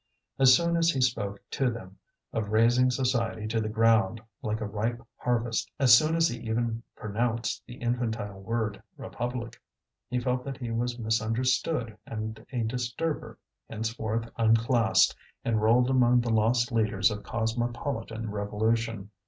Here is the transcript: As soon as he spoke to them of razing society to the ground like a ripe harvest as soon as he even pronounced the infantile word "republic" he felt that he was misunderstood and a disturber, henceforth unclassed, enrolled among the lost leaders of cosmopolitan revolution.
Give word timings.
As 0.39 0.55
soon 0.55 0.77
as 0.77 0.89
he 0.89 0.99
spoke 0.99 1.47
to 1.51 1.69
them 1.69 1.99
of 2.33 2.49
razing 2.49 2.89
society 2.91 3.47
to 3.47 3.61
the 3.61 3.69
ground 3.69 4.19
like 4.41 4.59
a 4.59 4.65
ripe 4.65 4.99
harvest 5.15 5.69
as 5.77 5.95
soon 5.95 6.15
as 6.15 6.27
he 6.27 6.39
even 6.39 6.81
pronounced 6.95 7.63
the 7.67 7.75
infantile 7.75 8.41
word 8.41 8.81
"republic" 8.97 9.61
he 10.09 10.19
felt 10.19 10.43
that 10.43 10.57
he 10.57 10.71
was 10.71 10.97
misunderstood 10.97 11.95
and 12.07 12.43
a 12.51 12.63
disturber, 12.63 13.37
henceforth 13.69 14.27
unclassed, 14.39 15.15
enrolled 15.45 15.87
among 15.91 16.21
the 16.21 16.33
lost 16.33 16.71
leaders 16.71 17.11
of 17.11 17.21
cosmopolitan 17.21 18.31
revolution. 18.31 19.11